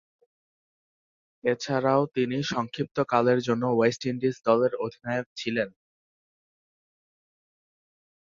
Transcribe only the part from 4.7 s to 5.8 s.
অধিনায়ক ছিলেন।